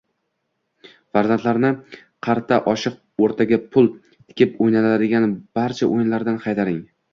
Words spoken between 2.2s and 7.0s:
qarta, oshiq, o‘rtaga pul tikib o‘ylanadigan barcha o‘yinlardan qaytaring.